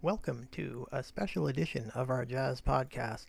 [0.00, 3.26] Welcome to a special edition of our jazz podcast.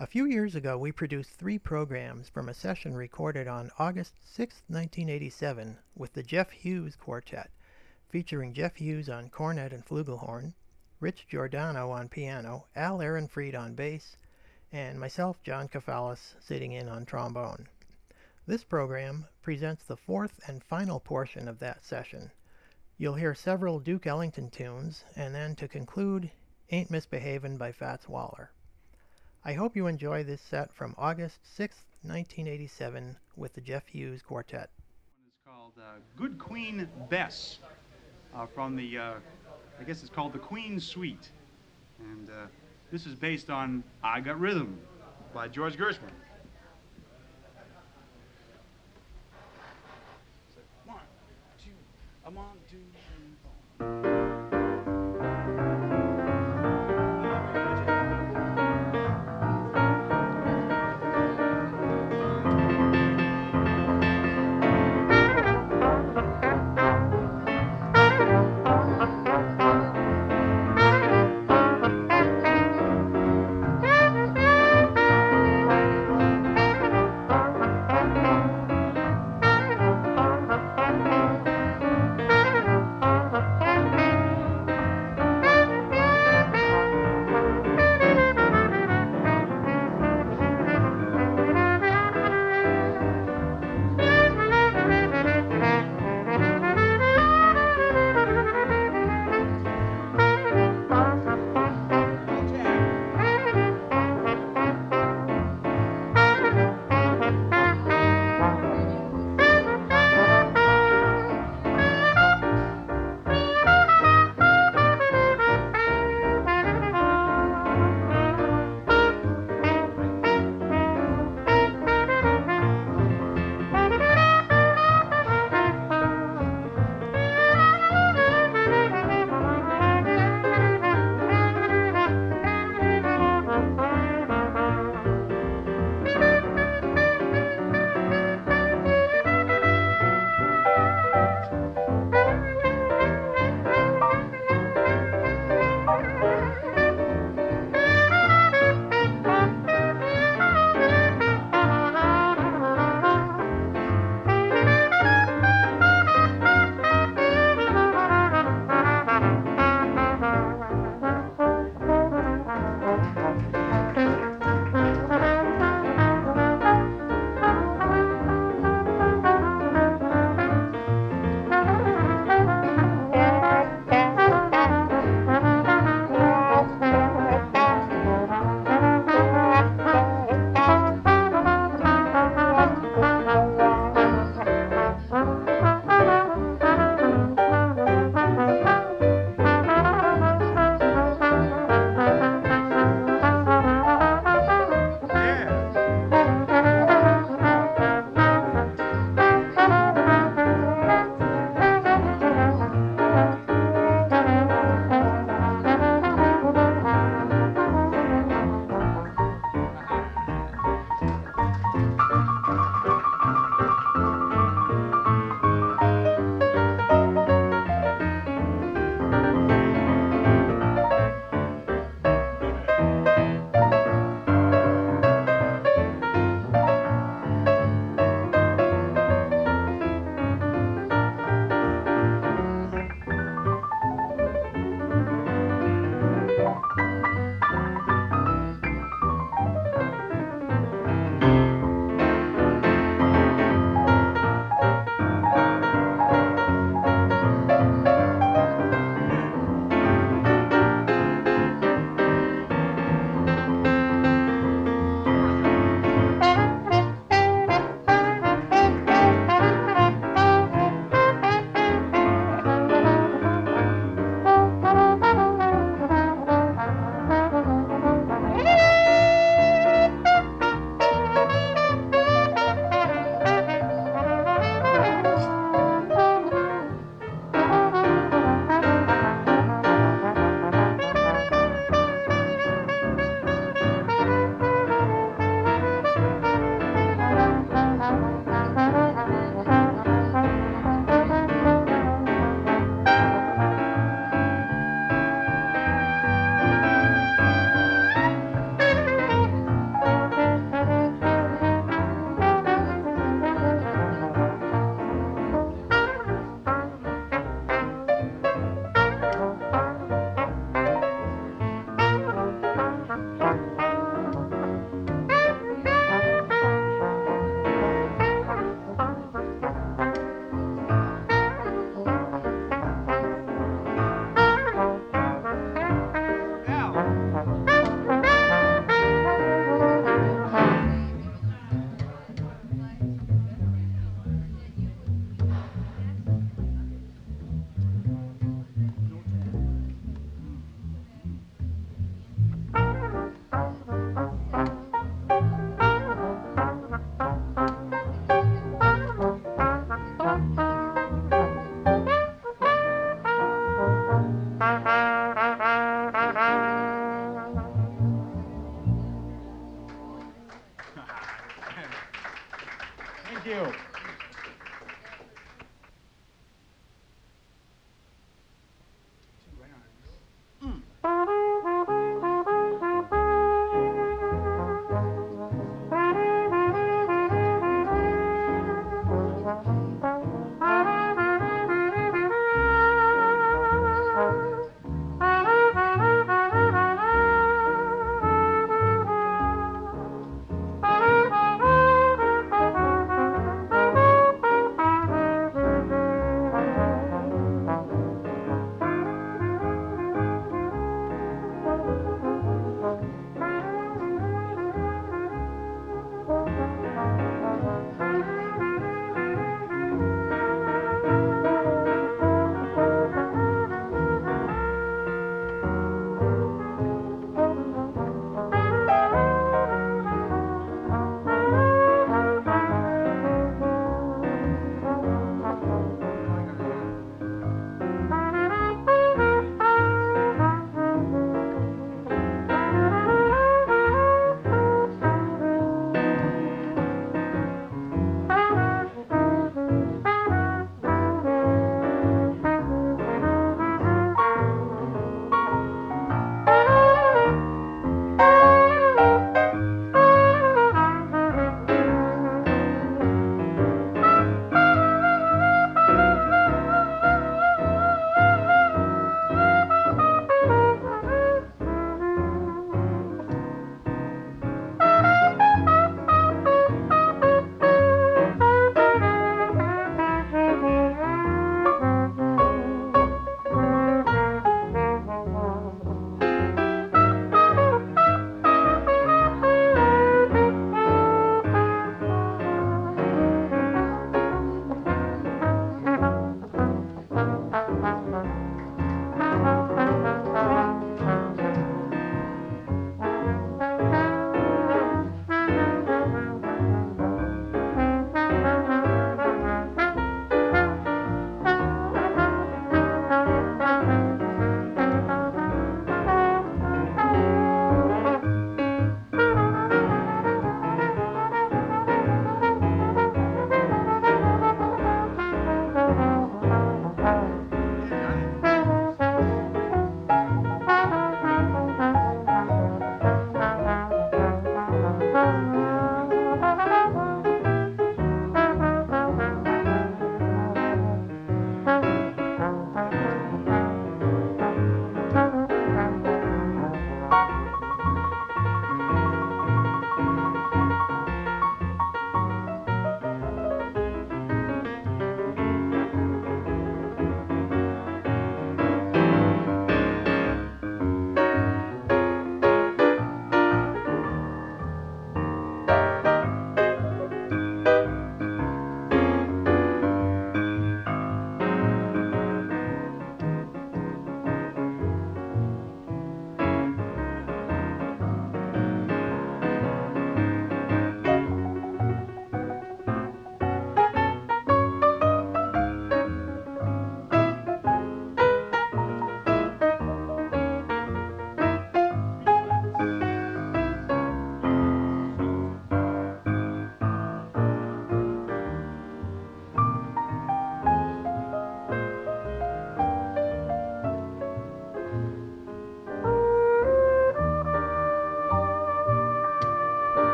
[0.00, 4.64] A few years ago, we produced three programs from a session recorded on August 6,
[4.66, 7.52] 1987, with the Jeff Hughes Quartet,
[8.08, 10.54] featuring Jeff Hughes on cornet and flugelhorn,
[10.98, 14.16] Rich Giordano on piano, Al Ehrenfried on bass,
[14.72, 17.68] and myself, John Kafalis, sitting in on trombone.
[18.44, 22.32] This program presents the fourth and final portion of that session.
[23.00, 26.32] You'll hear several Duke Ellington tunes, and then to conclude,
[26.72, 28.50] Ain't Misbehavin' by Fats Waller.
[29.44, 34.68] I hope you enjoy this set from August 6, 1987, with the Jeff Hughes Quartet.
[35.28, 37.60] It's called uh, Good Queen Bess
[38.34, 39.14] uh, from the, uh,
[39.78, 41.30] I guess it's called the Queen Suite.
[42.00, 42.46] And uh,
[42.90, 44.76] this is based on I Got Rhythm
[45.32, 46.10] by George Gershwin.
[50.84, 50.98] One,
[51.64, 51.70] two,
[52.26, 52.57] a one,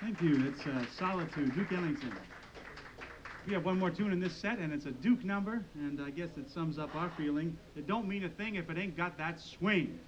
[0.00, 0.46] Thank you.
[0.46, 2.12] It's uh, Solitude, Duke Ellington.
[3.48, 6.10] We have one more tune in this set, and it's a Duke number, and I
[6.10, 7.58] guess it sums up our feeling.
[7.76, 9.98] It don't mean a thing if it ain't got that swing.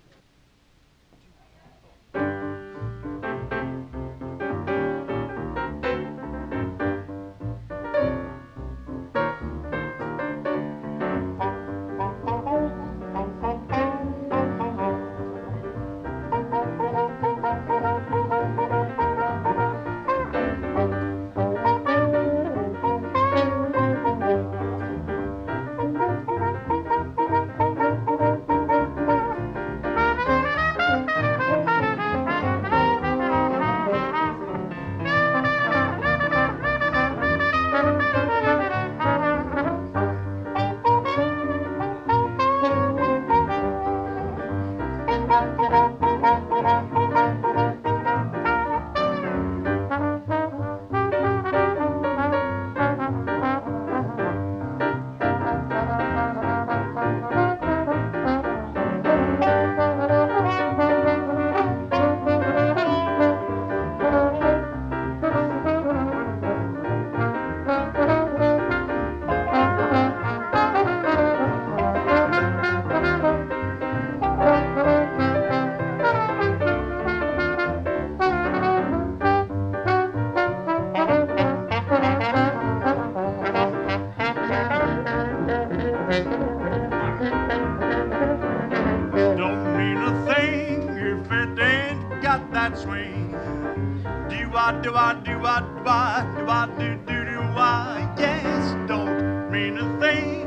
[94.71, 98.15] Do I do I do I do I do do do I?
[98.17, 100.43] Yes, don't mean a thing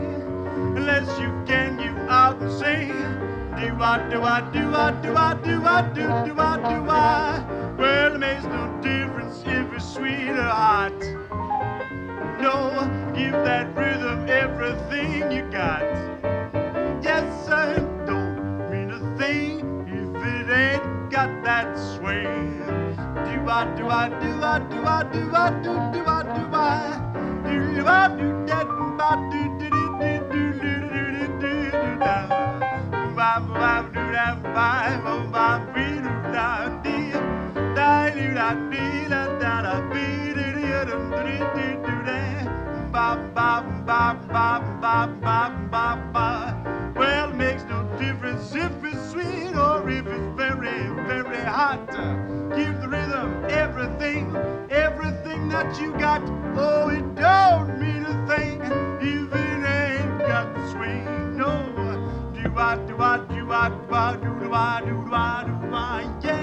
[0.78, 2.88] unless you can you out and sing.
[3.60, 7.76] Do I do I do I do I do I do do I do I?
[7.78, 11.00] Well, it makes no difference if it's sweet or hot.
[12.42, 15.84] No, give that rhythm everything you got.
[17.04, 17.76] Yes, sir,
[18.08, 22.53] don't mean a thing if it ain't got that swing.
[23.46, 27.00] I do I do I do I do I do do I do I
[27.44, 32.00] do I do that ba do do do do do do do do do do
[32.00, 32.18] da
[33.16, 34.70] ba ba do da ba
[35.04, 37.12] ba ba be do da dee
[37.76, 42.20] da do da dee da da da be do do do do do do da
[42.94, 44.48] ba ba ba ba
[44.82, 46.43] ba ba ba ba
[51.54, 51.86] hot.
[52.58, 54.36] Give the rhythm everything,
[54.72, 56.24] everything that you got.
[56.58, 58.60] Oh, it don't mean a thing
[59.00, 61.38] if it ain't got the swing.
[61.38, 61.54] No,
[62.34, 66.20] do I, do I, do I, do I, do I, do do I, do I,
[66.24, 66.43] yeah.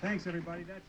[0.00, 0.62] Thanks, everybody.
[0.62, 0.80] That's